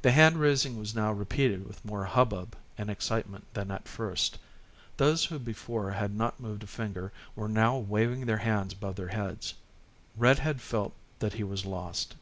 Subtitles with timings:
[0.00, 4.38] The hand raising was now repeated with more hubbub and excitement than at first.
[4.96, 9.08] Those who before had not moved a finger were now waving their hands above their
[9.08, 9.52] heads.
[10.16, 12.14] "Red Head" felt that he was lost.